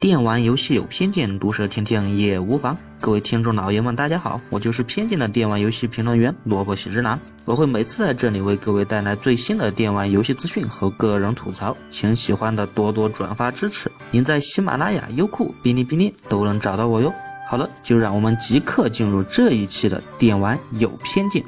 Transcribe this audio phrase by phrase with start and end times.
[0.00, 2.74] 电玩游戏有偏见，毒舌听听也无妨。
[3.02, 7.20] 各位听众老爷们，大家好，我就是偏见的电玩游戏评论员萝卜喜之郎。
[7.44, 13.92] 我会每次在这里为各位带来最新的电玩游戏资讯和个人吐槽，请喜欢的多多转发支持。
[14.10, 17.12] 您在喜马拉雅、优酷、哔哩哔哩都能找到我哟。
[17.46, 21.44] 好了，就让我们即刻进入这一期的电玩有偏见。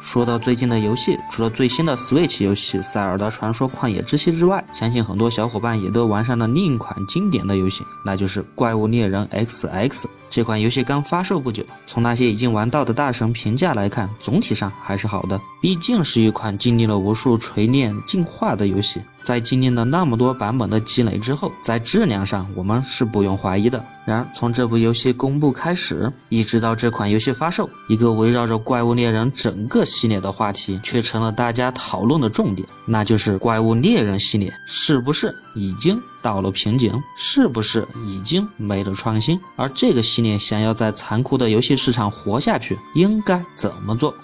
[0.00, 9.88] 说到最近的游戏，除了最新的 Switch 游戏《塞尔达传说：旷野之息》之外，相信很多小伙伴也都玩上了另一款经典的游戏，那就是《怪物猎人 XX》。
[10.30, 15.40] 这款游戏刚发售不久，从那些已经玩到的大神评价来看，总体上还是好的。
[15.60, 23.82] 毕竟是一款经历了无数锤炼进化的游戏，在经历了那么多版本的积累之后，在质量上我们是不用怀疑的。
[24.04, 39.40] 然而，从这部游戏公布开始，一直到这款游戏发售，一个围绕着怪物猎人整个系列的话题，却成了大家讨论的重点，那就是怪物猎人系列是不是已经到了瓶颈，是不是已经没了创新？
[39.56, 44.14] 而这个系列想要在残酷的游戏市场活下去，应该怎么做？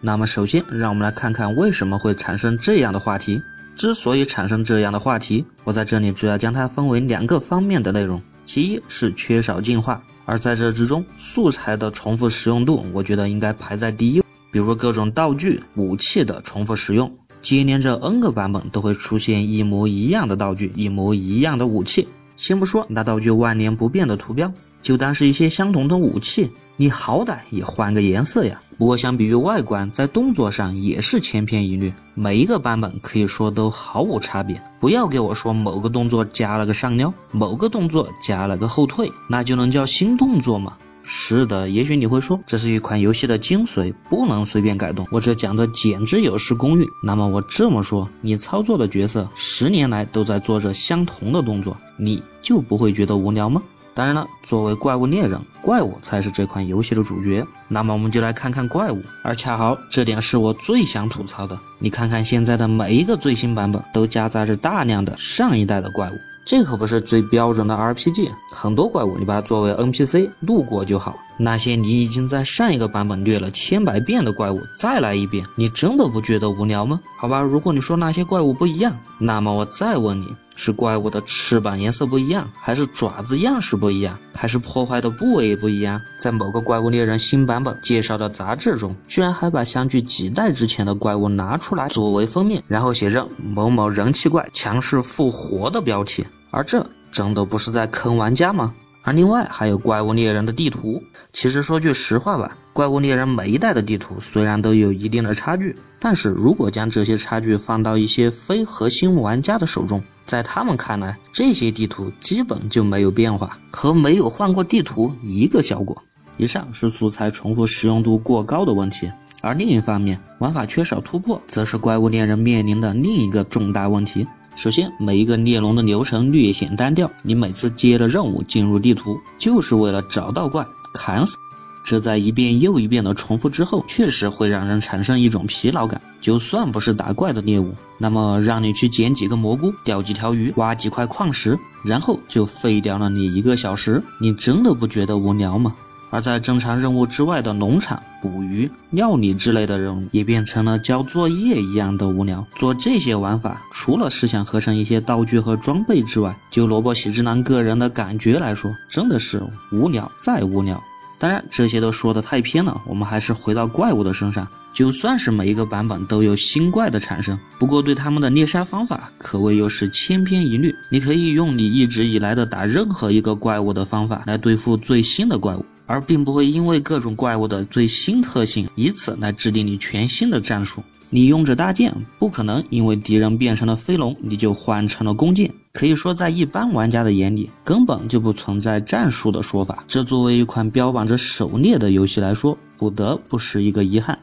[0.00, 3.42] 那么，首先让我们来看看为什么会产生这样的话题。
[3.74, 8.20] 之所以产生这样的话题，我在这里主要将它分为两个方面的内容。
[8.44, 14.22] 其一是缺少进化，而在这之中，素材的重复使用度，我觉得应该排在第一。
[14.50, 22.08] 比如各种道具、武器的重复使用，接连着 N 个版本都会出现一模一样的道具、一模一样的武器。
[22.36, 24.52] 先不说那道具万年不变的图标。
[24.80, 28.60] 就当是一些相同的武器，你好歹也换个颜色呀。
[28.78, 34.62] 不过相比于外观，在动作上也是千篇一律，每一个版本可以说都毫无差别。
[34.78, 40.76] 不要给我说某个动作加了个上撩，某个动作加了个后退，那就能叫新动作吗？
[41.10, 45.06] 是的，也许你会说这是一款游戏的精髓，不能随便改动。
[45.10, 46.86] 我这讲的简直有失公允。
[47.02, 53.62] 那么我这么说，你操作的角色十年来都在做着相同的动作，你就不会觉得无聊吗？
[53.94, 57.42] 当然了，作为怪物猎人，怪物才是这款游戏的主角。
[57.68, 61.58] 那么我们就来看看怪物，而恰好这点是我最想吐槽的。
[61.78, 66.14] 你看看现在的每一个最新版本，都夹杂着大量的上一代的怪物。
[66.48, 71.14] 这可不是最标准的 RPG，很多怪物你把它作为 NPC 路过就好。
[71.36, 76.98] 那些你已经在上一个版本虐了千百遍的怪物，再来一遍，你真的不觉得无聊吗？
[77.18, 86.00] 好吧，如果你说那些怪物不一样，那么我再问你，是怪物的翅膀颜色不一样，还是爪子样式不一样，还是破坏的部位不一样？
[86.18, 96.24] 在某个怪物猎人新版本介绍的杂志中，居然还把相距几代之前的怪物拿出来作为封面，然后写着某某人气怪强势复活的标题。
[96.50, 98.74] 而这真的不是在坑玩家吗？
[99.04, 101.02] 而另外还有怪物猎人的地图。
[101.32, 115.96] 其实说句实话吧，怪物猎人每一代的地图虽然都有一定的差距，但是如果将这些差距放到一些非核心玩家的手中，在他们看来，这些地图基本就没有变化，和没有换过地图一个效果。
[116.36, 119.10] 以上是素材重复使用度过高的问题，
[119.40, 124.26] 而另一方面，玩法缺少突破，则是怪物猎人面临的另一个重大问题。
[124.58, 127.08] 首先，每一个猎龙的流程略显单调。
[127.22, 131.38] 你每次接了任务进入地图，就是为了找到怪砍死。
[131.84, 136.02] 这在一遍又一遍的重复之后，确实会让人产生一种疲劳感。
[136.20, 145.72] 就算不是打怪的猎物，那么让你去捡几个蘑菇、钓几条鱼、挖几块矿石，然后就废掉了你一个小时，你真的不觉得无聊吗？
[146.10, 152.46] 而在正常任务之外的农场、捕鱼、料理之类的任务，也变成了交作业一样的无聊。
[152.56, 160.82] 做这些玩法，除了是想合成一些道具和装备之外，就萝卜喜之男个人的感觉来说，真的是无聊再无聊。
[161.18, 164.46] 当然，这些都说的太偏了，我们还是回到怪物的身上。
[164.72, 170.72] 就算是每一个版本都有新怪的产生，不过对他们的猎杀方法可谓又是千篇一律。
[170.88, 175.64] 你可以用你一直以来的打任何一个怪物的方法来对付最新的怪物。
[175.88, 180.84] 而并不会因为各种怪物的最新特性，以此来制定你全新的战术。
[181.10, 185.50] 你用着大剑，不可能因为敌人变成了飞龙，你就换成了弓箭。
[185.72, 189.82] 可以说，在一般玩家的眼里，根本就不存在战术的说法。
[189.88, 194.18] 这作为一款标榜着狩猎的游戏来说，不得不是一个遗憾。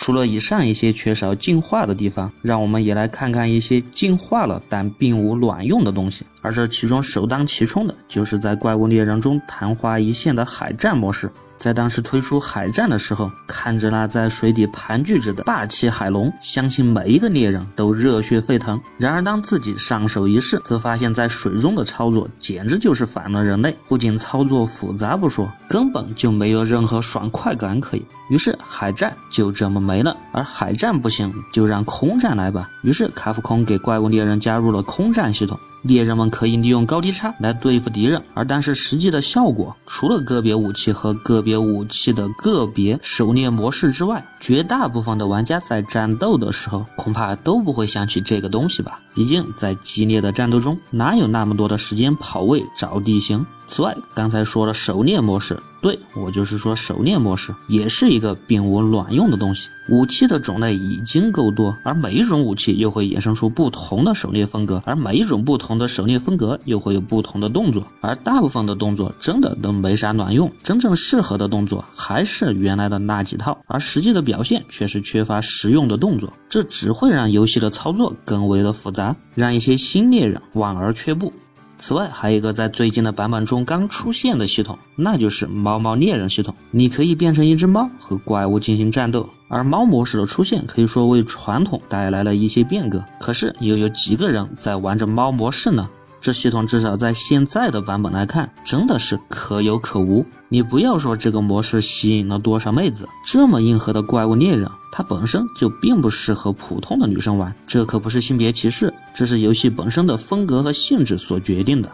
[0.00, 6.24] 除了以上一些缺少进化的地方，让我们也来看看一些进化了但并无卵用的东西。
[6.40, 11.30] 而这其中首当其冲的就是在怪物猎人中昙花一现的海战模式。
[11.60, 18.80] 在当时推出海战的时候，看着那在水底盘踞着的霸气海龙，相信每一个猎人都热血沸腾。
[18.98, 28.06] 然而当自己上手一试，则发现，在水中的操作简直就是反了人类，不仅操作复杂不说，根本就没有任何爽快感可以。
[28.30, 30.16] 于是海战就这么没了。
[30.32, 32.70] 而海战不行，就让空战来吧。
[32.82, 35.60] 于是卡夫空给怪物猎人加入了空战系统。
[35.82, 49.00] 猎人们可以利用高低差来对付敌人，而但是实际的效果，除了个别武器和个别武器的个别狩猎模式之外，绝大部分的玩家在战斗的时候恐怕都不会想起这个东西吧？
[49.14, 53.44] 毕竟在激烈的战斗中，哪有那么多的时间跑位找地形？
[53.66, 59.68] 此外，刚才说了狩猎模式，对我就是说狩猎模式也是一个并无卵用的东西。
[59.88, 81.32] 武器的种类已经够多，而每一种武器又会衍生出不同的狩猎风格，而每一种不同的狩猎风格又会有不同的动作，而大部分的动作真的都没啥卵用，真正适合的动作还是原来的那几套，而实际的表现却是缺乏实用的动作，这只会让游戏的操作更为的复杂，让一些新猎人望而却步。
[81.78, 86.54] 此外，还有一个在最近的版本中刚出现的系统，那就是猫猫猎人系统。
[86.70, 93.02] 你可以变成一只猫和怪物进行战斗，而猫模式的出现可以说为传统带来了一些变革。
[93.18, 95.88] 可是，又有几个人在玩着猫模式呢？
[96.20, 100.24] 这系统至少在现在的版本来看，真的是可有可无。
[100.48, 107.54] 你不要说这个模式吸引了多少妹子，这么硬核的怪物猎人，它本身就并不适合普通的女生玩。
[107.66, 111.90] 这可不是性别歧视，这是游戏本身的风格和性质所决定的。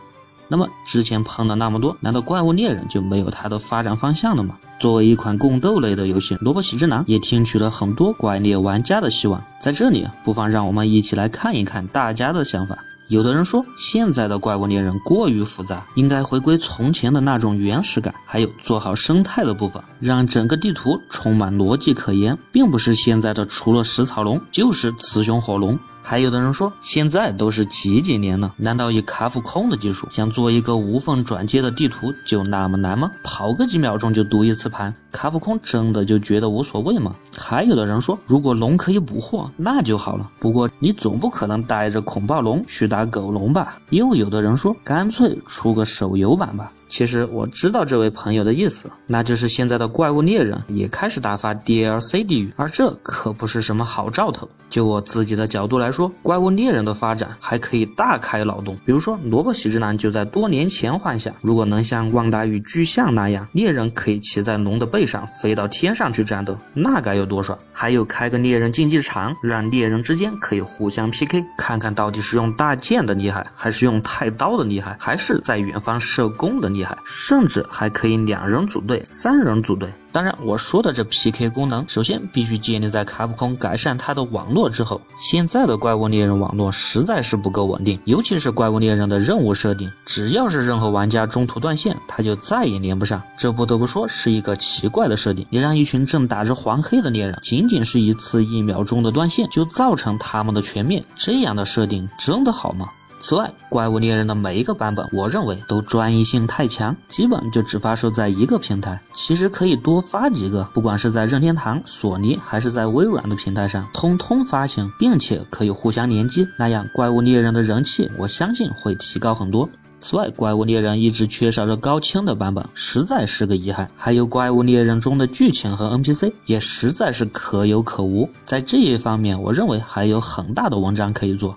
[0.49, 4.57] 那么之前喷了那么多，难道怪物猎人就没有它的发展方向了吗？
[4.79, 9.43] 作为一款共斗类的游戏，萝卜喜之郎也听取了很多怪猎玩家的希望。
[9.61, 12.79] 在这里，不妨让我们一起来看一看大家的想法。
[13.09, 25.79] 有的人说，现在的怪物猎人过于复杂，应该回归从前的那种原始感，还有做好生态的部分，让整个地图充满逻辑可言，并不是现在的除了食草龙就是雌雄火龙。
[26.09, 33.11] 还有的人说，现在都是几几年了，难道以卡普空的技术想做一个无缝转接的地图就那么难吗？
[33.25, 37.17] 跑个几秒钟就读一次盘，卡普空真的就觉得无所谓吗？
[37.37, 40.31] 还有的人说，如果龙可以捕获，那就好了。
[40.39, 43.77] 不过你总不可能带着恐暴龙去打狗龙吧？
[43.91, 46.73] 又有的人说，干脆出个手游版吧。
[46.89, 54.49] 其实我知道这位朋友的意思，那就是现在的怪物猎人也开始打发 DLC 地狱，而这可不是什么好兆头。
[54.69, 58.77] 就我自己的角度来说，怪物猎人的发展还可以大开脑洞。
[58.85, 67.57] 比如说，萝卜喜之男就在多年前幻想，如果能像旺达与巨像那样，猎人可以骑在龙的背上飞到天上去战斗，那该有多爽！
[67.73, 79.93] 还有开个猎人竞技场，让猎人之间可以互相 PK，看看到底是用大剑的厉害，还是用太刀的厉害，还是在远方射弓的厉害，甚至还可以两人组队、三人组队。
[80.13, 84.99] 当然，我说的这 PK 功能，首先必须建立在卡普空改善它的网络之后。
[85.19, 93.23] 现在的怪物猎人网络实在是不够稳定，尤其是怪物猎人的任务设定，只要是任何玩家中途断线，他就再也连不上。
[93.37, 95.47] 这不得不说是一个奇怪的设定。
[95.51, 102.89] 你让一群正打着黄黑的猎人，仅仅是一次一秒钟的断线，就造成他们的全灭，这样的设定真的好吗？
[103.19, 109.01] 此外，怪物猎人的每一个版本，我认为都专一性太强，基本就只发售在一个平台。
[109.15, 119.69] 其实可以多发几个，不管是在任天堂、索尼还是在微软的平台上，通通发行，并且可以互相联机，那样怪物猎人的人气，我相信会提高很多。
[119.99, 123.91] 此外，怪物猎人一直缺少着高清的版本，实在是个遗憾。
[123.97, 131.57] 还有怪物猎人中的剧情和 NPC 也实在是可有可无，在这一方面，我认为还有很大的文章可以做。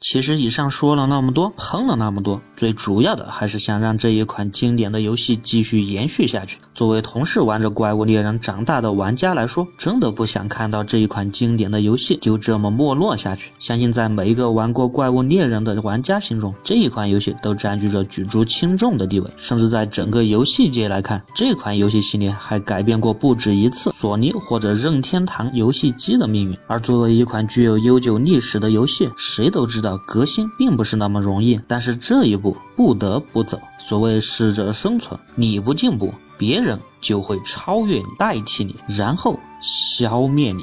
[0.00, 6.58] 其实以上说了那么多，喷了那么多，最主要的还是想让这一款经典的游戏继续延续下去。
[6.72, 13.50] 作为同是玩着怪物猎人长大的玩家来说，真的不想看到这一款经典的游戏就这么没落下去。
[13.58, 19.28] 相信在每一个玩过怪物猎人的玩家心中，这一款游戏都占据着举足轻重的地位。
[19.36, 26.56] 甚至在整个游戏界来看，这款游戏系列还改变过不止一次索尼或者任天堂游戏机的命运。
[26.68, 29.87] 而作为一款具有悠久历史的游戏，谁都知道。
[29.88, 33.60] 的革新并不是那么容易，但是这一步不得不走。
[33.78, 40.62] 所谓适者生存，你不进步，别人就会超越、代替你，然后消灭你。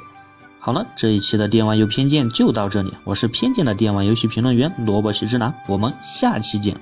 [0.59, 6.79] 好了，这一期的电玩有偏见就到这里，我是偏见的电玩游戏评论员萝卜喜之男，我们下期见。